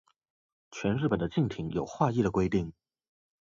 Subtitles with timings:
[0.71, 2.73] 全日本的竞艇有划一的规定。